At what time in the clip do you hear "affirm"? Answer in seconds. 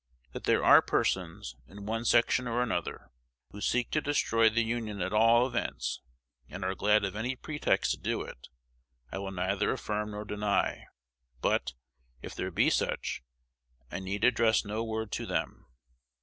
9.71-10.09